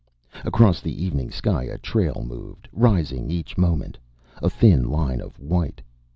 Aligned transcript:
Across 0.43 0.81
the 0.81 1.03
evening 1.03 1.29
sky 1.29 1.65
a 1.65 1.77
trail 1.77 2.25
moved, 2.27 2.67
rising 2.73 3.29
each 3.29 3.55
moment. 3.55 3.99
A 4.41 4.49
thin 4.49 4.89
line 4.89 5.21
of 5.21 5.39
white. 5.39 5.79